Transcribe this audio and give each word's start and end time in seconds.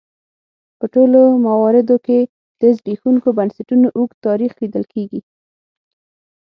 په 0.79 0.85
ټولو 0.93 1.21
مواردو 1.45 1.95
کې 2.05 2.19
د 2.61 2.61
زبېښونکو 2.77 3.29
بنسټونو 3.37 3.87
اوږد 3.97 4.17
تاریخ 4.27 4.51
لیدل 4.61 4.83
کېږي. 4.93 5.21